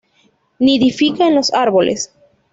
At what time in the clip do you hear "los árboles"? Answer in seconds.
1.35-2.11